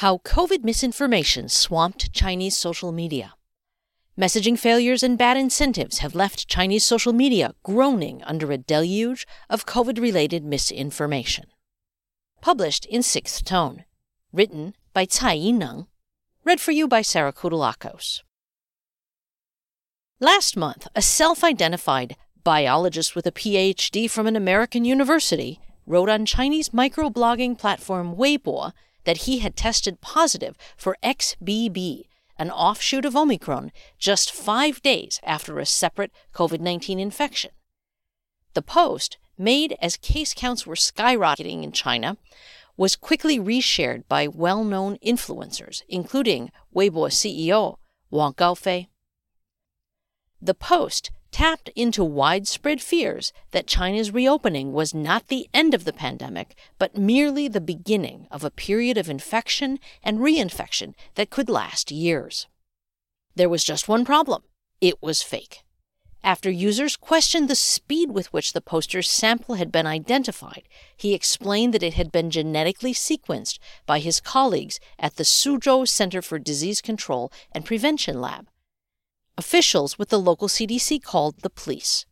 [0.00, 3.34] How COVID misinformation swamped Chinese social media.
[4.18, 9.66] Messaging failures and bad incentives have left Chinese social media groaning under a deluge of
[9.66, 11.48] COVID related misinformation.
[12.40, 13.84] Published in Sixth Tone.
[14.32, 15.86] Written by Cai Yineng.
[16.44, 18.22] Read for you by Sarah Kutulakos.
[20.18, 26.24] Last month, a self identified biologist with a PhD from an American university wrote on
[26.24, 28.72] Chinese microblogging platform Weibo
[29.04, 32.04] that he had tested positive for XBB,
[32.36, 37.50] an offshoot of Omicron, just five days after a separate COVID 19 infection.
[38.54, 42.16] The post, made as case counts were skyrocketing in China,
[42.76, 47.76] was quickly reshared by well known influencers, including Weibo CEO
[48.10, 48.88] Wang Gaofei.
[50.40, 55.92] The post tapped into widespread fears that China's reopening was not the end of the
[55.92, 61.90] pandemic, but merely the beginning of a period of infection and reinfection that could last
[61.90, 62.46] years.
[63.34, 64.42] There was just one problem
[64.80, 65.62] it was fake.
[66.22, 70.64] After users questioned the speed with which the poster's sample had been identified,
[70.94, 76.20] he explained that it had been genetically sequenced by his colleagues at the Suzhou Center
[76.20, 78.48] for Disease Control and Prevention Lab
[79.40, 82.04] Officials with the local CDC called the police.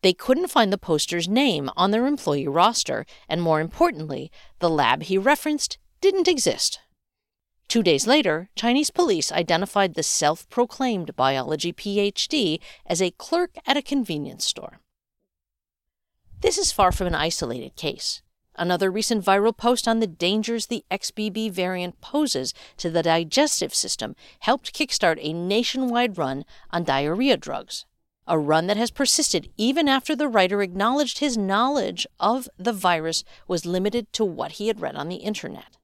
[0.00, 5.02] They couldn't find the poster's name on their employee roster, and more importantly, the lab
[5.02, 6.80] he referenced didn't exist.
[7.68, 13.76] Two days later, Chinese police identified the self proclaimed biology PhD as a clerk at
[13.76, 14.80] a convenience store.
[16.40, 18.22] This is far from an isolated case.
[18.58, 24.16] Another recent viral post on the dangers the XBB variant poses to the digestive system
[24.40, 27.86] helped kickstart a nationwide run on diarrhea drugs.
[28.26, 33.22] A run that has persisted even after the writer acknowledged his knowledge of the virus
[33.46, 35.76] was limited to what he had read on the internet.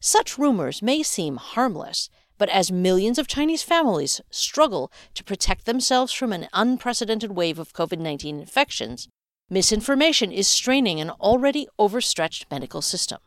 [0.00, 6.12] Such rumors may seem harmless, but as millions of Chinese families struggle to protect themselves
[6.12, 9.08] from an unprecedented wave of COVID 19 infections,
[9.48, 13.18] Misinformation is straining an already overstretched medical system.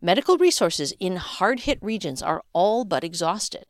[0.00, 3.64] Medical resources in hard hit regions are all but exhausted.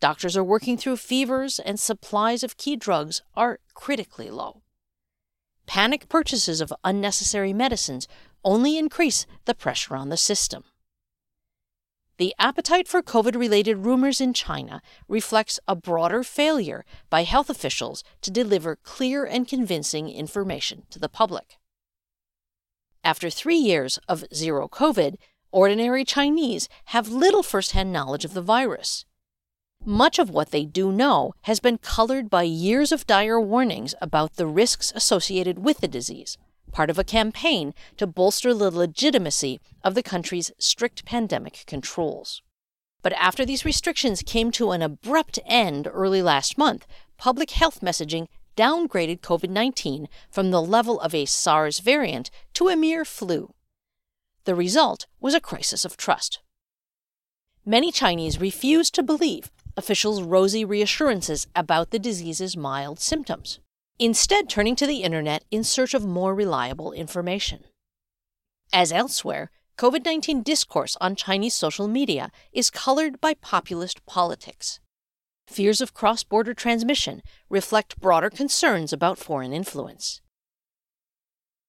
[0.00, 4.62] Doctors are working through fevers, and supplies of key drugs are critically low.
[5.66, 8.08] Panic purchases of unnecessary medicines
[8.44, 10.64] only increase the pressure on the system.
[12.18, 18.02] The appetite for COVID related rumors in China reflects a broader failure by health officials
[18.22, 21.58] to deliver clear and convincing information to the public.
[23.04, 25.16] After three years of zero COVID,
[25.52, 29.04] ordinary Chinese have little firsthand knowledge of the virus.
[29.84, 34.36] Much of what they do know has been colored by years of dire warnings about
[34.36, 36.38] the risks associated with the disease
[36.72, 42.42] part of a campaign to bolster the legitimacy of the country's strict pandemic controls.
[43.02, 48.26] But after these restrictions came to an abrupt end early last month, public health messaging
[48.56, 53.54] downgraded COVID 19 from the level of a SARS variant to a mere flu.
[54.44, 56.40] The result was a crisis of trust.
[57.64, 63.60] Many Chinese refused to believe officials' rosy reassurances about the disease's mild symptoms
[63.98, 67.64] instead turning to the internet in search of more reliable information.
[68.72, 74.80] As elsewhere, COVID 19 discourse on Chinese social media is colored by populist politics.
[75.46, 80.20] Fears of cross border transmission reflect broader concerns about foreign influence.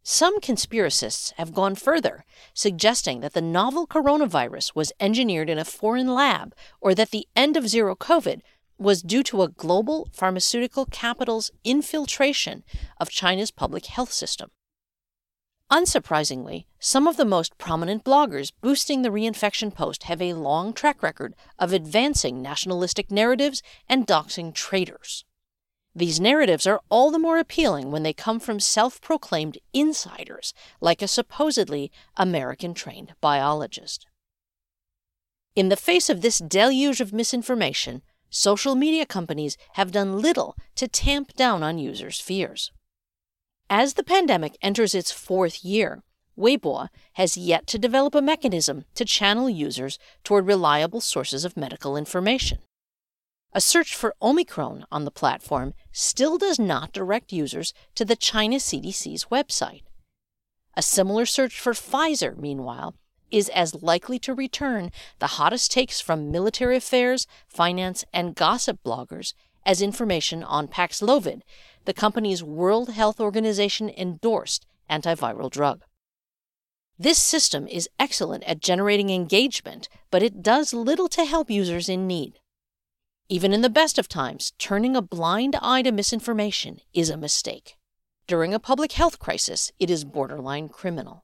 [0.03, 2.23] Some conspiracists have gone further,
[2.53, 7.57] suggesting that the novel coronavirus was engineered in a foreign lab or that the end
[7.57, 8.39] of zero COVID
[8.77, 12.63] was due to a global pharmaceutical capital's infiltration
[12.99, 14.51] of China's public health system.
[15.69, 21.03] Unsurprisingly, some of the most prominent bloggers boosting the reinfection post have a long track
[21.03, 25.25] record of advancing nationalistic narratives and doxing traitors.
[25.93, 31.01] These narratives are all the more appealing when they come from self proclaimed insiders, like
[31.01, 34.05] a supposedly American trained biologist.
[35.55, 40.87] In the face of this deluge of misinformation, social media companies have done little to
[40.87, 42.71] tamp down on users' fears.
[43.69, 46.03] As the pandemic enters its fourth year,
[46.37, 51.97] Weibo has yet to develop a mechanism to channel users toward reliable sources of medical
[51.97, 52.59] information.
[53.53, 58.57] A search for Omicron on the platform still does not direct users to the China
[58.57, 59.81] CDC's website.
[60.75, 62.93] A similar search for Pfizer, meanwhile,
[63.31, 69.33] is as likely to return the hottest takes from military affairs, finance, and gossip bloggers
[69.65, 71.41] as information on Paxlovid,
[71.85, 75.83] the company's World Health Organization endorsed antiviral drug.
[76.97, 82.07] This system is excellent at generating engagement, but it does little to help users in
[82.07, 82.39] need.
[83.29, 87.75] Even in the best of times, turning a blind eye to misinformation is a mistake.
[88.25, 91.23] During a public health crisis, it is borderline criminal.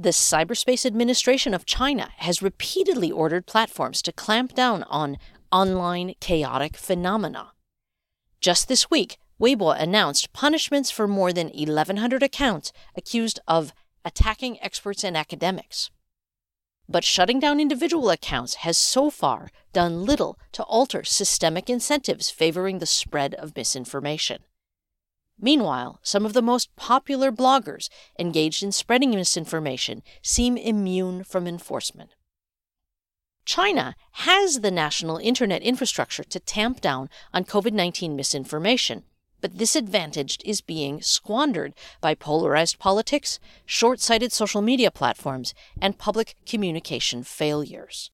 [0.00, 5.18] The Cyberspace Administration of China has repeatedly ordered platforms to clamp down on
[5.50, 7.50] online chaotic phenomena.
[8.40, 13.72] Just this week, Weibo announced punishments for more than 1,100 accounts accused of
[14.04, 15.90] attacking experts and academics.
[16.88, 22.78] But shutting down individual accounts has so far done little to alter systemic incentives favoring
[22.78, 24.44] the spread of misinformation.
[25.40, 27.88] Meanwhile, some of the most popular bloggers
[28.18, 32.10] engaged in spreading misinformation seem immune from enforcement.
[33.44, 39.04] China has the national internet infrastructure to tamp down on COVID 19 misinformation,
[39.40, 45.98] but this advantage is being squandered by polarized politics, short sighted social media platforms, and
[45.98, 48.10] public communication failures.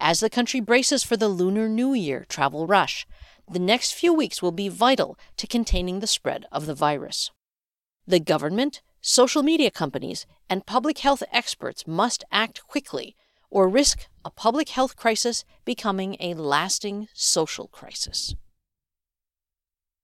[0.00, 3.06] As the country braces for the Lunar New Year travel rush,
[3.50, 7.30] the next few weeks will be vital to containing the spread of the virus.
[8.06, 13.16] The government, social media companies, and public health experts must act quickly
[13.50, 18.34] or risk a public health crisis becoming a lasting social crisis.